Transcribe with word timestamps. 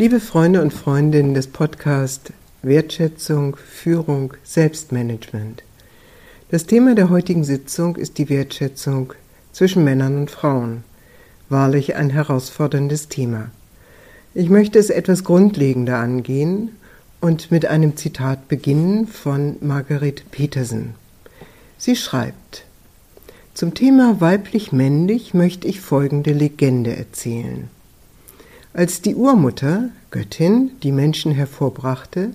Liebe 0.00 0.18
Freunde 0.18 0.62
und 0.62 0.72
Freundinnen 0.72 1.34
des 1.34 1.48
Podcasts 1.48 2.32
Wertschätzung, 2.62 3.56
Führung, 3.56 4.32
Selbstmanagement. 4.44 5.62
Das 6.50 6.64
Thema 6.64 6.94
der 6.94 7.10
heutigen 7.10 7.44
Sitzung 7.44 7.96
ist 7.96 8.16
die 8.16 8.30
Wertschätzung 8.30 9.12
zwischen 9.52 9.84
Männern 9.84 10.16
und 10.16 10.30
Frauen. 10.30 10.84
Wahrlich 11.50 11.96
ein 11.96 12.08
herausforderndes 12.08 13.08
Thema. 13.08 13.50
Ich 14.32 14.48
möchte 14.48 14.78
es 14.78 14.88
etwas 14.88 15.22
grundlegender 15.22 15.98
angehen 15.98 16.70
und 17.20 17.50
mit 17.50 17.66
einem 17.66 17.98
Zitat 17.98 18.48
beginnen 18.48 19.06
von 19.06 19.56
Margaret 19.60 20.30
Petersen. 20.30 20.94
Sie 21.76 21.94
schreibt, 21.94 22.64
zum 23.52 23.74
Thema 23.74 24.18
weiblich-männlich 24.18 25.34
möchte 25.34 25.68
ich 25.68 25.82
folgende 25.82 26.32
Legende 26.32 26.96
erzählen. 26.96 27.68
Als 28.72 29.02
die 29.02 29.16
Urmutter, 29.16 29.90
Göttin, 30.10 30.70
die 30.82 30.92
Menschen 30.92 31.32
hervorbrachte, 31.32 32.30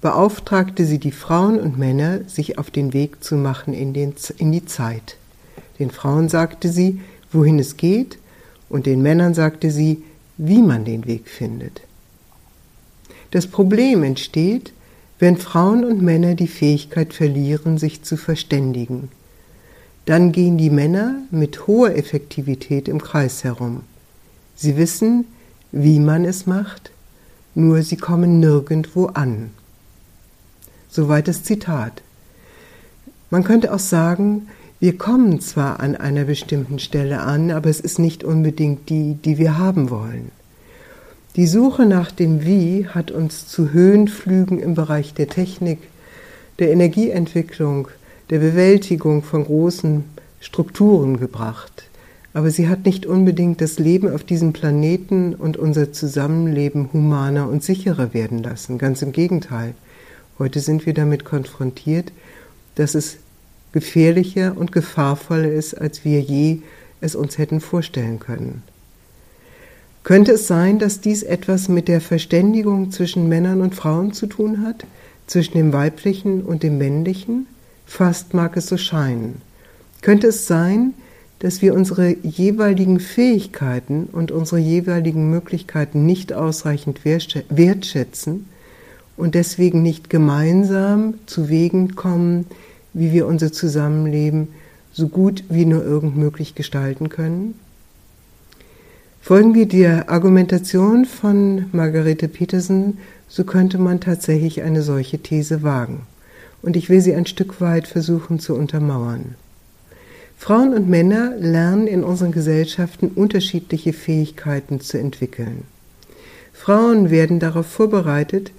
beauftragte 0.00 0.84
sie 0.84 0.98
die 0.98 1.12
Frauen 1.12 1.58
und 1.58 1.78
Männer, 1.78 2.20
sich 2.26 2.58
auf 2.58 2.70
den 2.70 2.92
Weg 2.92 3.22
zu 3.22 3.36
machen 3.36 3.74
in, 3.74 3.92
den, 3.92 4.14
in 4.38 4.50
die 4.50 4.64
Zeit. 4.64 5.16
Den 5.78 5.90
Frauen 5.90 6.28
sagte 6.28 6.68
sie, 6.70 7.00
wohin 7.32 7.58
es 7.58 7.76
geht, 7.76 8.18
und 8.68 8.86
den 8.86 9.02
Männern 9.02 9.34
sagte 9.34 9.70
sie, 9.70 10.02
wie 10.36 10.62
man 10.62 10.84
den 10.84 11.06
Weg 11.06 11.28
findet. 11.28 11.80
Das 13.30 13.46
Problem 13.46 14.02
entsteht, 14.02 14.72
wenn 15.18 15.36
Frauen 15.36 15.84
und 15.84 16.02
Männer 16.02 16.34
die 16.34 16.48
Fähigkeit 16.48 17.12
verlieren, 17.12 17.78
sich 17.78 18.02
zu 18.02 18.16
verständigen. 18.16 19.10
Dann 20.06 20.32
gehen 20.32 20.58
die 20.58 20.70
Männer 20.70 21.16
mit 21.30 21.66
hoher 21.66 21.94
Effektivität 21.94 22.88
im 22.88 23.00
Kreis 23.00 23.44
herum. 23.44 23.82
Sie 24.54 24.76
wissen, 24.76 25.24
wie 25.72 26.00
man 26.00 26.24
es 26.24 26.46
macht, 26.46 26.90
nur 27.54 27.82
sie 27.82 27.96
kommen 27.96 28.40
nirgendwo 28.40 29.06
an. 29.06 29.50
Soweit 30.88 31.28
das 31.28 31.42
Zitat. 31.42 32.02
Man 33.30 33.44
könnte 33.44 33.72
auch 33.74 33.78
sagen, 33.78 34.48
wir 34.80 34.96
kommen 34.96 35.40
zwar 35.40 35.80
an 35.80 35.96
einer 35.96 36.24
bestimmten 36.24 36.78
Stelle 36.78 37.20
an, 37.20 37.50
aber 37.50 37.68
es 37.68 37.80
ist 37.80 37.98
nicht 37.98 38.24
unbedingt 38.24 38.88
die, 38.88 39.14
die 39.14 39.36
wir 39.36 39.58
haben 39.58 39.90
wollen. 39.90 40.30
Die 41.36 41.46
Suche 41.46 41.84
nach 41.84 42.10
dem 42.10 42.44
Wie 42.44 42.86
hat 42.86 43.10
uns 43.10 43.48
zu 43.48 43.72
Höhenflügen 43.72 44.58
im 44.60 44.74
Bereich 44.74 45.14
der 45.14 45.28
Technik, 45.28 45.78
der 46.58 46.70
Energieentwicklung, 46.70 47.88
der 48.30 48.38
Bewältigung 48.38 49.22
von 49.22 49.44
großen 49.44 50.04
Strukturen 50.40 51.18
gebracht 51.18 51.87
aber 52.34 52.50
sie 52.50 52.68
hat 52.68 52.84
nicht 52.84 53.06
unbedingt 53.06 53.60
das 53.60 53.78
Leben 53.78 54.12
auf 54.12 54.22
diesem 54.22 54.52
Planeten 54.52 55.34
und 55.34 55.56
unser 55.56 55.92
Zusammenleben 55.92 56.92
humaner 56.92 57.48
und 57.48 57.64
sicherer 57.64 58.12
werden 58.14 58.42
lassen. 58.42 58.78
Ganz 58.78 59.02
im 59.02 59.12
Gegenteil. 59.12 59.74
Heute 60.38 60.60
sind 60.60 60.86
wir 60.86 60.94
damit 60.94 61.24
konfrontiert, 61.24 62.12
dass 62.74 62.94
es 62.94 63.16
gefährlicher 63.72 64.56
und 64.56 64.72
gefahrvoller 64.72 65.50
ist, 65.50 65.74
als 65.74 66.04
wir 66.04 66.20
je 66.20 66.60
es 67.00 67.14
uns 67.14 67.38
hätten 67.38 67.60
vorstellen 67.60 68.18
können. 68.18 68.62
Könnte 70.04 70.32
es 70.32 70.46
sein, 70.46 70.78
dass 70.78 71.00
dies 71.00 71.22
etwas 71.22 71.68
mit 71.68 71.88
der 71.88 72.00
Verständigung 72.00 72.92
zwischen 72.92 73.28
Männern 73.28 73.60
und 73.60 73.74
Frauen 73.74 74.12
zu 74.12 74.26
tun 74.26 74.64
hat, 74.64 74.86
zwischen 75.26 75.58
dem 75.58 75.72
weiblichen 75.72 76.42
und 76.42 76.62
dem 76.62 76.78
männlichen? 76.78 77.46
Fast 77.84 78.32
mag 78.32 78.56
es 78.56 78.68
so 78.68 78.76
scheinen. 78.76 79.42
Könnte 80.00 80.28
es 80.28 80.46
sein, 80.46 80.94
dass 80.94 81.07
wir 81.62 81.74
unsere 81.74 82.16
jeweiligen 82.22 82.98
Fähigkeiten 82.98 84.08
und 84.10 84.32
unsere 84.32 84.60
jeweiligen 84.60 85.30
Möglichkeiten 85.30 86.04
nicht 86.04 86.32
ausreichend 86.32 87.04
wertschätzen 87.04 88.46
und 89.16 89.34
deswegen 89.34 89.82
nicht 89.82 90.10
gemeinsam 90.10 91.14
zu 91.26 91.48
Wegen 91.48 91.94
kommen, 91.94 92.46
wie 92.92 93.12
wir 93.12 93.26
unser 93.26 93.52
Zusammenleben 93.52 94.48
so 94.92 95.08
gut 95.08 95.44
wie 95.48 95.64
nur 95.64 95.84
irgend 95.84 96.16
möglich 96.16 96.56
gestalten 96.56 97.08
können? 97.08 97.54
Folgen 99.20 99.54
wir 99.54 99.68
der 99.68 100.10
Argumentation 100.10 101.04
von 101.04 101.66
Margarete 101.72 102.28
Petersen, 102.28 102.98
so 103.28 103.44
könnte 103.44 103.78
man 103.78 104.00
tatsächlich 104.00 104.62
eine 104.62 104.82
solche 104.82 105.18
These 105.18 105.62
wagen. 105.62 106.00
Und 106.62 106.76
ich 106.76 106.88
will 106.88 107.00
sie 107.00 107.14
ein 107.14 107.26
Stück 107.26 107.60
weit 107.60 107.86
versuchen 107.86 108.40
zu 108.40 108.54
untermauern. 108.54 109.34
Frauen 110.38 110.72
und 110.72 110.88
Männer 110.88 111.34
lernen 111.36 111.88
in 111.88 112.04
unseren 112.04 112.30
Gesellschaften 112.30 113.08
unterschiedliche 113.08 113.92
Fähigkeiten 113.92 114.80
zu 114.80 114.96
entwickeln. 114.96 115.64
Frauen 116.52 117.10
werden 117.10 117.40
darauf 117.40 117.66
vorbereitet, 117.66 118.52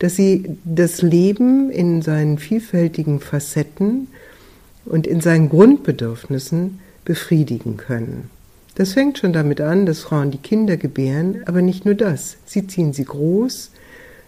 dass 0.00 0.16
sie 0.16 0.58
das 0.64 1.02
Leben 1.02 1.70
in 1.70 2.02
seinen 2.02 2.36
vielfältigen 2.36 3.20
Facetten 3.20 4.08
und 4.84 5.06
in 5.06 5.20
seinen 5.20 5.48
Grundbedürfnissen 5.48 6.80
befriedigen 7.04 7.76
können. 7.76 8.28
Das 8.74 8.94
fängt 8.94 9.18
schon 9.18 9.32
damit 9.32 9.60
an, 9.60 9.86
dass 9.86 10.00
Frauen 10.00 10.30
die 10.30 10.38
Kinder 10.38 10.76
gebären, 10.76 11.42
aber 11.46 11.62
nicht 11.62 11.84
nur 11.84 11.94
das. 11.94 12.38
Sie 12.44 12.66
ziehen 12.66 12.92
sie 12.92 13.04
groß, 13.04 13.70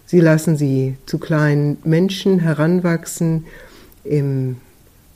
sie 0.06 0.20
lassen 0.20 0.56
sie 0.56 0.96
zu 1.06 1.18
kleinen 1.18 1.78
Menschen 1.84 2.38
heranwachsen 2.38 3.44
im 4.04 4.56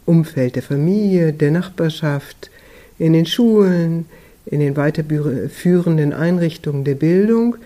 Umfeld 0.07 0.57
der 0.57 0.63
Familie, 0.63 1.33
der 1.33 1.51
Nachbarschaft, 1.51 2.51
in 2.99 3.13
den 3.13 3.27
Schulen, 3.27 4.07
in 4.47 4.61
den 4.61 4.77
weiterführenden 4.77 6.13
Einrichtungen 6.13 6.85
der 6.85 6.95
Bildung. 6.95 7.57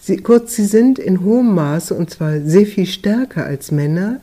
Sie, 0.00 0.16
kurz, 0.18 0.56
sie 0.56 0.64
sind 0.64 0.98
in 0.98 1.22
hohem 1.22 1.54
Maße 1.54 1.94
und 1.94 2.08
zwar 2.08 2.40
sehr 2.40 2.64
viel 2.64 2.86
stärker 2.86 3.44
als 3.44 3.70
Männer 3.70 4.20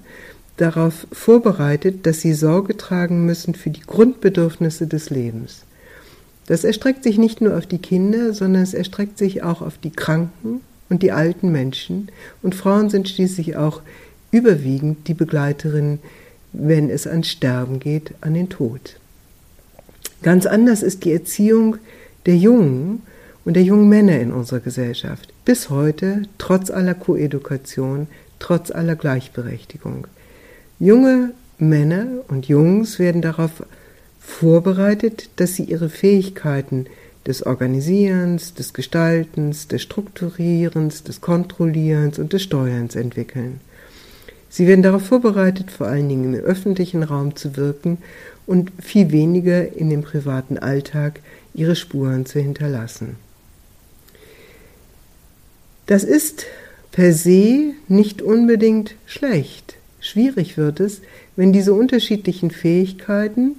darauf 0.55 1.05
vorbereitet, 1.11 2.05
dass 2.07 2.21
sie 2.21 2.33
Sorge 2.33 2.75
tragen 2.77 3.25
müssen 3.25 3.53
für 3.53 3.69
die 3.69 3.81
Grundbedürfnisse 3.81 4.87
des 4.87 5.11
Lebens. 5.11 5.63
Das 6.47 6.63
erstreckt 6.63 7.03
sich 7.03 7.17
nicht 7.17 7.41
nur 7.41 7.57
auf 7.57 7.67
die 7.67 7.77
Kinder, 7.77 8.33
sondern 8.33 8.63
es 8.63 8.73
erstreckt 8.73 9.17
sich 9.17 9.43
auch 9.43 9.61
auf 9.61 9.77
die 9.77 9.91
Kranken 9.91 10.61
und 10.89 11.03
die 11.03 11.11
alten 11.11 11.51
Menschen. 11.51 12.09
Und 12.41 12.55
Frauen 12.55 12.89
sind 12.89 13.09
schließlich 13.09 13.57
auch 13.57 13.81
überwiegend 14.31 15.07
die 15.07 15.13
Begleiterinnen 15.13 15.99
wenn 16.53 16.89
es 16.89 17.07
ans 17.07 17.27
Sterben 17.27 17.79
geht, 17.79 18.13
an 18.21 18.33
den 18.33 18.49
Tod. 18.49 18.99
Ganz 20.23 20.45
anders 20.45 20.81
ist 20.83 21.05
die 21.05 21.13
Erziehung 21.13 21.77
der 22.25 22.37
Jungen 22.37 23.03
und 23.45 23.53
der 23.53 23.63
jungen 23.63 23.87
Männer 23.87 24.19
in 24.19 24.31
unserer 24.31 24.59
Gesellschaft. 24.59 25.33
Bis 25.45 25.69
heute, 25.69 26.23
trotz 26.37 26.69
aller 26.69 26.95
Koedukation, 26.95 28.07
trotz 28.39 28.71
aller 28.71 28.95
Gleichberechtigung. 28.95 30.07
Junge 30.79 31.31
Männer 31.59 32.07
und 32.27 32.47
Jungs 32.47 32.99
werden 32.99 33.21
darauf 33.21 33.63
vorbereitet, 34.19 35.29
dass 35.37 35.55
sie 35.55 35.63
ihre 35.63 35.89
Fähigkeiten 35.89 36.87
des 37.25 37.45
Organisierens, 37.45 38.53
des 38.53 38.73
Gestaltens, 38.73 39.67
des 39.67 39.81
Strukturierens, 39.81 41.03
des 41.03 41.21
Kontrollierens 41.21 42.19
und 42.19 42.33
des 42.33 42.43
Steuerns 42.43 42.95
entwickeln. 42.95 43.59
Sie 44.49 44.67
werden 44.67 44.83
darauf 44.83 45.05
vorbereitet, 45.05 45.71
vor 45.71 45.87
allen 45.87 46.07
Dingen 46.07 46.33
im 46.33 46.39
öffentlichen 46.39 47.03
Raum 47.03 47.35
zu 47.35 47.57
wirken 47.57 47.97
und 48.45 48.71
viel 48.81 49.11
weniger 49.11 49.73
in 49.73 49.89
dem 49.89 50.01
privaten 50.01 50.57
Alltag 50.57 51.19
ihre 51.53 51.75
Spuren 51.75 52.25
zu 52.25 52.39
hinterlassen. 52.39 53.17
Das 55.85 56.03
ist 56.03 56.45
per 56.91 57.13
se 57.13 57.73
nicht 57.87 58.21
unbedingt 58.21 58.95
schlecht. 59.05 59.75
Schwierig 59.99 60.57
wird 60.57 60.79
es, 60.79 61.01
wenn 61.35 61.53
diese 61.53 61.73
unterschiedlichen 61.73 62.51
Fähigkeiten 62.51 63.55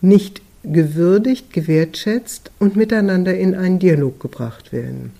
nicht 0.00 0.42
gewürdigt, 0.62 1.52
gewertschätzt 1.52 2.50
und 2.58 2.76
miteinander 2.76 3.36
in 3.36 3.54
einen 3.54 3.78
Dialog 3.78 4.20
gebracht 4.20 4.72
werden. 4.72 5.12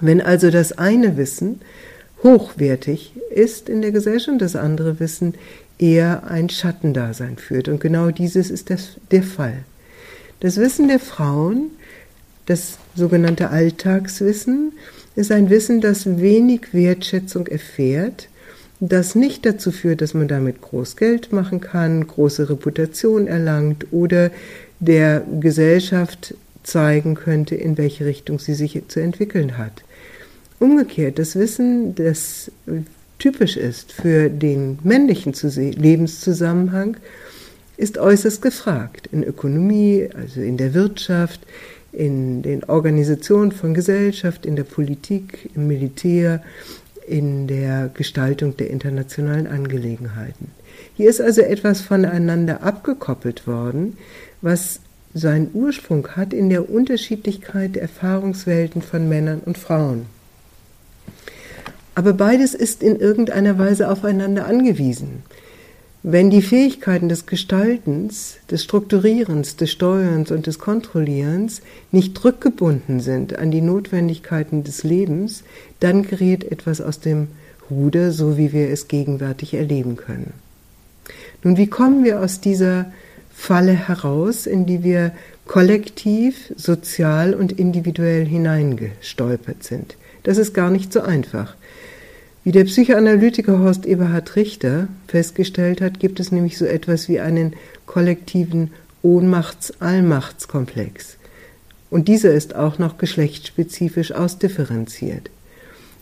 Wenn 0.00 0.20
also 0.20 0.50
das 0.50 0.72
eine 0.72 1.16
Wissen 1.16 1.60
hochwertig 2.22 3.12
ist 3.30 3.68
in 3.68 3.82
der 3.82 3.92
Gesellschaft 3.92 4.40
das 4.40 4.56
andere 4.56 5.00
Wissen 5.00 5.34
eher 5.78 6.24
ein 6.28 6.48
Schattendasein 6.50 7.36
führt. 7.36 7.68
Und 7.68 7.80
genau 7.80 8.10
dieses 8.10 8.50
ist 8.50 8.70
das, 8.70 8.96
der 9.10 9.22
Fall. 9.22 9.64
Das 10.40 10.56
Wissen 10.56 10.88
der 10.88 11.00
Frauen, 11.00 11.70
das 12.46 12.78
sogenannte 12.94 13.50
Alltagswissen, 13.50 14.72
ist 15.16 15.32
ein 15.32 15.50
Wissen, 15.50 15.80
das 15.80 16.20
wenig 16.20 16.72
Wertschätzung 16.72 17.46
erfährt, 17.46 18.28
das 18.80 19.14
nicht 19.14 19.44
dazu 19.44 19.72
führt, 19.72 20.00
dass 20.00 20.14
man 20.14 20.28
damit 20.28 20.62
groß 20.62 20.96
Geld 20.96 21.32
machen 21.32 21.60
kann, 21.60 22.06
große 22.06 22.48
Reputation 22.48 23.26
erlangt 23.26 23.86
oder 23.90 24.30
der 24.78 25.22
Gesellschaft 25.40 26.34
zeigen 26.62 27.14
könnte, 27.14 27.54
in 27.54 27.76
welche 27.76 28.06
Richtung 28.06 28.38
sie 28.38 28.54
sich 28.54 28.80
zu 28.88 29.00
entwickeln 29.00 29.58
hat. 29.58 29.82
Umgekehrt, 30.60 31.18
das 31.18 31.36
Wissen, 31.36 31.94
das 31.94 32.52
typisch 33.18 33.56
ist 33.56 33.92
für 33.92 34.28
den 34.28 34.78
männlichen 34.84 35.32
Lebenszusammenhang, 35.32 36.98
ist 37.78 37.96
äußerst 37.96 38.42
gefragt. 38.42 39.08
In 39.10 39.24
Ökonomie, 39.24 40.08
also 40.14 40.42
in 40.42 40.58
der 40.58 40.74
Wirtschaft, 40.74 41.40
in 41.92 42.42
den 42.42 42.62
Organisationen 42.64 43.52
von 43.52 43.72
Gesellschaft, 43.72 44.44
in 44.44 44.54
der 44.54 44.64
Politik, 44.64 45.48
im 45.54 45.66
Militär, 45.66 46.42
in 47.06 47.46
der 47.46 47.90
Gestaltung 47.92 48.56
der 48.58 48.68
internationalen 48.68 49.46
Angelegenheiten. 49.46 50.48
Hier 50.94 51.08
ist 51.08 51.22
also 51.22 51.40
etwas 51.40 51.80
voneinander 51.80 52.62
abgekoppelt 52.62 53.46
worden, 53.46 53.96
was 54.42 54.80
seinen 55.14 55.50
Ursprung 55.54 56.06
hat 56.08 56.34
in 56.34 56.50
der 56.50 56.70
Unterschiedlichkeit 56.70 57.76
der 57.76 57.82
Erfahrungswelten 57.82 58.82
von 58.82 59.08
Männern 59.08 59.40
und 59.44 59.56
Frauen. 59.56 60.04
Aber 62.00 62.14
beides 62.14 62.54
ist 62.54 62.82
in 62.82 62.98
irgendeiner 62.98 63.58
Weise 63.58 63.90
aufeinander 63.90 64.46
angewiesen. 64.46 65.22
Wenn 66.02 66.30
die 66.30 66.40
Fähigkeiten 66.40 67.10
des 67.10 67.26
Gestaltens, 67.26 68.38
des 68.50 68.64
Strukturierens, 68.64 69.56
des 69.56 69.70
Steuerns 69.70 70.30
und 70.30 70.46
des 70.46 70.58
Kontrollierens 70.58 71.60
nicht 71.92 72.24
rückgebunden 72.24 73.00
sind 73.00 73.38
an 73.38 73.50
die 73.50 73.60
Notwendigkeiten 73.60 74.64
des 74.64 74.82
Lebens, 74.82 75.44
dann 75.80 76.04
gerät 76.04 76.50
etwas 76.50 76.80
aus 76.80 77.00
dem 77.00 77.28
Ruder, 77.70 78.12
so 78.12 78.38
wie 78.38 78.54
wir 78.54 78.70
es 78.70 78.88
gegenwärtig 78.88 79.52
erleben 79.52 79.96
können. 79.96 80.32
Nun, 81.42 81.58
wie 81.58 81.66
kommen 81.66 82.02
wir 82.02 82.22
aus 82.22 82.40
dieser 82.40 82.90
Falle 83.30 83.72
heraus, 83.72 84.46
in 84.46 84.64
die 84.64 84.82
wir 84.82 85.12
kollektiv, 85.46 86.50
sozial 86.56 87.34
und 87.34 87.52
individuell 87.52 88.24
hineingestolpert 88.24 89.64
sind? 89.64 89.98
Das 90.22 90.38
ist 90.38 90.54
gar 90.54 90.70
nicht 90.70 90.94
so 90.94 91.02
einfach. 91.02 91.56
Wie 92.42 92.52
der 92.52 92.64
Psychoanalytiker 92.64 93.58
Horst 93.58 93.84
Eberhard 93.84 94.34
Richter 94.34 94.88
festgestellt 95.08 95.82
hat, 95.82 96.00
gibt 96.00 96.20
es 96.20 96.32
nämlich 96.32 96.56
so 96.56 96.64
etwas 96.64 97.06
wie 97.10 97.20
einen 97.20 97.52
kollektiven 97.84 98.70
Ohnmachts-Allmachtskomplex. 99.02 101.18
Und 101.90 102.08
dieser 102.08 102.32
ist 102.32 102.54
auch 102.54 102.78
noch 102.78 102.96
geschlechtsspezifisch 102.96 104.12
ausdifferenziert. 104.12 105.28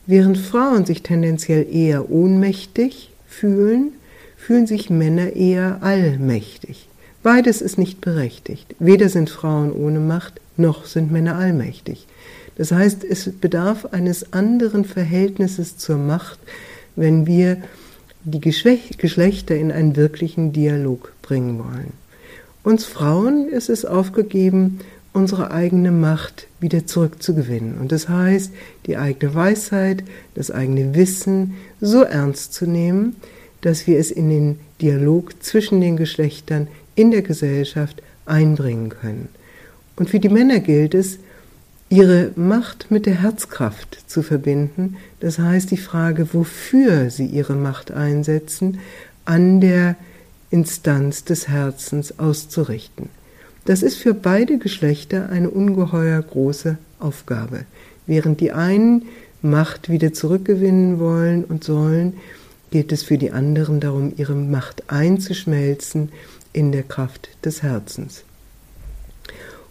Während 0.06 0.38
Frauen 0.38 0.86
sich 0.86 1.02
tendenziell 1.02 1.66
eher 1.74 2.08
ohnmächtig 2.08 3.10
fühlen, 3.26 3.94
fühlen 4.36 4.68
sich 4.68 4.90
Männer 4.90 5.34
eher 5.34 5.78
allmächtig. 5.80 6.88
Beides 7.24 7.60
ist 7.60 7.78
nicht 7.78 8.00
berechtigt. 8.00 8.76
Weder 8.78 9.08
sind 9.08 9.28
Frauen 9.28 9.72
ohne 9.72 9.98
Macht, 9.98 10.40
noch 10.56 10.86
sind 10.86 11.10
Männer 11.10 11.34
allmächtig. 11.34 12.06
Das 12.58 12.72
heißt, 12.72 13.04
es 13.04 13.30
bedarf 13.30 13.86
eines 13.86 14.32
anderen 14.32 14.84
Verhältnisses 14.84 15.78
zur 15.78 15.96
Macht, 15.96 16.38
wenn 16.96 17.26
wir 17.26 17.58
die 18.24 18.40
Geschlechter 18.40 19.56
in 19.56 19.72
einen 19.72 19.96
wirklichen 19.96 20.52
Dialog 20.52 21.12
bringen 21.22 21.58
wollen. 21.60 21.92
Uns 22.64 22.84
Frauen 22.84 23.48
ist 23.48 23.70
es 23.70 23.84
aufgegeben, 23.84 24.80
unsere 25.12 25.52
eigene 25.52 25.92
Macht 25.92 26.48
wieder 26.60 26.86
zurückzugewinnen. 26.86 27.78
Und 27.78 27.92
das 27.92 28.08
heißt, 28.08 28.52
die 28.86 28.96
eigene 28.96 29.34
Weisheit, 29.34 30.04
das 30.34 30.50
eigene 30.50 30.94
Wissen 30.94 31.54
so 31.80 32.02
ernst 32.02 32.52
zu 32.52 32.66
nehmen, 32.66 33.16
dass 33.60 33.86
wir 33.86 33.98
es 33.98 34.10
in 34.10 34.28
den 34.28 34.60
Dialog 34.80 35.42
zwischen 35.42 35.80
den 35.80 35.96
Geschlechtern 35.96 36.68
in 36.94 37.10
der 37.10 37.22
Gesellschaft 37.22 38.02
einbringen 38.26 38.90
können. 38.90 39.28
Und 39.96 40.10
für 40.10 40.20
die 40.20 40.28
Männer 40.28 40.60
gilt 40.60 40.94
es, 40.94 41.18
ihre 41.90 42.32
Macht 42.36 42.90
mit 42.90 43.06
der 43.06 43.22
Herzkraft 43.22 43.98
zu 44.06 44.22
verbinden, 44.22 44.96
das 45.20 45.38
heißt 45.38 45.70
die 45.70 45.78
Frage, 45.78 46.32
wofür 46.34 47.10
sie 47.10 47.26
ihre 47.26 47.54
Macht 47.54 47.90
einsetzen, 47.90 48.78
an 49.24 49.60
der 49.60 49.96
Instanz 50.50 51.24
des 51.24 51.48
Herzens 51.48 52.18
auszurichten. 52.18 53.08
Das 53.64 53.82
ist 53.82 53.96
für 53.96 54.14
beide 54.14 54.58
Geschlechter 54.58 55.28
eine 55.28 55.50
ungeheuer 55.50 56.22
große 56.22 56.78
Aufgabe. 57.00 57.64
Während 58.06 58.40
die 58.40 58.52
einen 58.52 59.02
Macht 59.42 59.88
wieder 59.88 60.12
zurückgewinnen 60.12 60.98
wollen 60.98 61.44
und 61.44 61.64
sollen, 61.64 62.14
geht 62.70 62.92
es 62.92 63.02
für 63.02 63.18
die 63.18 63.30
anderen 63.30 63.80
darum, 63.80 64.12
ihre 64.16 64.34
Macht 64.34 64.90
einzuschmelzen 64.90 66.10
in 66.52 66.72
der 66.72 66.82
Kraft 66.82 67.28
des 67.44 67.62
Herzens. 67.62 68.24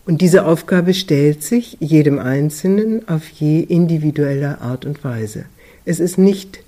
Und 0.07 0.21
diese 0.21 0.45
Aufgabe 0.45 0.94
stellt 0.94 1.44
sich 1.44 1.75
jedem 1.81 2.18
Einzelnen 2.18 3.09
auf 3.09 3.27
je 3.27 3.59
individuelle 3.59 4.62
Art 4.62 4.86
und 4.86 5.04
Weise. 5.04 5.44
Es 5.83 6.00
ist 6.00 6.18
nicht 6.18 6.59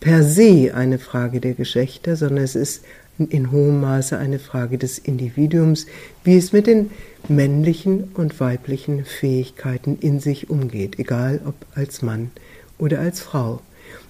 per 0.00 0.24
se 0.24 0.72
eine 0.74 0.98
Frage 0.98 1.40
der 1.40 1.54
Geschlechter, 1.54 2.16
sondern 2.16 2.42
es 2.42 2.56
ist 2.56 2.84
in 3.18 3.52
hohem 3.52 3.80
Maße 3.80 4.18
eine 4.18 4.40
Frage 4.40 4.78
des 4.78 4.98
Individuums, 4.98 5.86
wie 6.24 6.36
es 6.36 6.52
mit 6.52 6.66
den 6.66 6.90
männlichen 7.28 8.10
und 8.14 8.40
weiblichen 8.40 9.04
Fähigkeiten 9.04 9.98
in 10.00 10.18
sich 10.18 10.50
umgeht, 10.50 10.98
egal 10.98 11.40
ob 11.46 11.54
als 11.76 12.02
Mann 12.02 12.32
oder 12.78 12.98
als 12.98 13.20
Frau. 13.20 13.60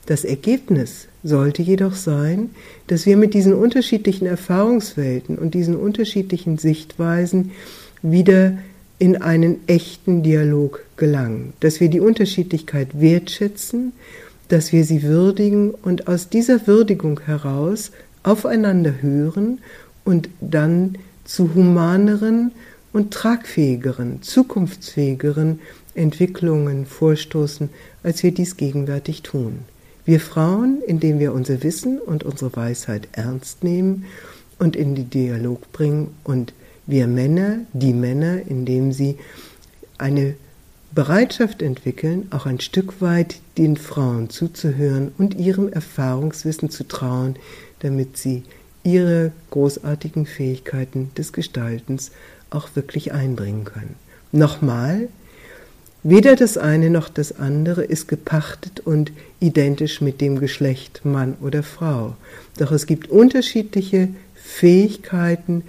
Das 0.07 0.25
Ergebnis 0.25 1.09
sollte 1.23 1.61
jedoch 1.61 1.95
sein, 1.95 2.51
dass 2.87 3.05
wir 3.05 3.19
mit 3.19 3.35
diesen 3.35 3.53
unterschiedlichen 3.53 4.27
Erfahrungswelten 4.27 5.37
und 5.37 5.53
diesen 5.53 5.77
unterschiedlichen 5.77 6.57
Sichtweisen 6.57 7.51
wieder 8.03 8.59
in 8.99 9.21
einen 9.21 9.67
echten 9.67 10.23
Dialog 10.23 10.85
gelangen, 10.97 11.55
dass 11.61 11.81
wir 11.81 11.89
die 11.89 12.01
Unterschiedlichkeit 12.01 13.01
wertschätzen, 13.01 13.93
dass 14.49 14.73
wir 14.73 14.85
sie 14.85 15.03
würdigen 15.03 15.71
und 15.71 16.09
aus 16.09 16.29
dieser 16.29 16.67
Würdigung 16.67 17.21
heraus 17.21 17.91
aufeinander 18.23 18.95
hören 19.01 19.59
und 20.05 20.29
dann 20.41 20.99
zu 21.25 21.55
humaneren 21.55 22.53
und 22.93 23.13
tragfähigeren, 23.13 24.23
zukunftsfähigeren 24.23 25.61
Entwicklungen 25.95 26.87
vorstoßen, 26.87 27.71
als 28.03 28.23
wir 28.23 28.33
dies 28.33 28.57
gegenwärtig 28.57 29.23
tun. 29.23 29.61
Wir 30.05 30.21
Frauen, 30.21 30.83
indem 30.87 31.19
wir 31.19 31.33
unser 31.33 31.63
Wissen 31.63 31.99
und 31.99 32.25
unsere 32.25 32.55
Weisheit 32.57 33.09
ernst 33.13 33.63
nehmen 33.63 34.05
und 34.59 34.77
in 34.77 34.95
den 34.95 35.11
Dialog 35.11 35.73
bringen 35.73 36.15
und 36.25 36.53
wir 36.87 37.07
Männer, 37.07 37.61
die 37.73 37.93
Männer, 37.93 38.41
indem 38.47 38.93
sie 38.93 39.19
eine 39.99 40.35
Bereitschaft 40.95 41.63
entwickeln, 41.63 42.27
auch 42.31 42.45
ein 42.45 42.61
Stück 42.61 43.01
weit 43.01 43.37
den 43.57 43.77
Frauen 43.77 44.29
zuzuhören 44.29 45.13
und 45.17 45.35
ihrem 45.35 45.73
Erfahrungswissen 45.73 46.69
zu 46.71 46.87
trauen, 46.87 47.37
damit 47.81 48.19
sie 48.19 48.43
ihre 48.85 49.33
großartigen 49.51 50.27
Fähigkeiten 50.27 51.11
des 51.17 51.33
Gestaltens 51.33 52.11
auch 52.51 52.69
wirklich 52.75 53.13
einbringen 53.13 53.65
können. 53.65 53.95
Nochmal, 54.33 55.09
weder 56.03 56.37
das 56.37 56.59
eine 56.59 56.91
noch 56.91 57.09
das 57.09 57.39
andere 57.39 57.85
ist 57.85 58.09
gepachtet 58.09 58.81
und 58.81 59.13
identisch 59.41 60.01
mit 60.01 60.21
dem 60.21 60.41
Geschlecht 60.41 61.05
Mann 61.05 61.37
oder 61.41 61.63
Frau. 61.63 62.17
Doch 62.59 62.73
es 62.73 62.87
gibt 62.87 63.09
unterschiedliche 63.09 64.09
Fähigkeiten, 64.35 65.63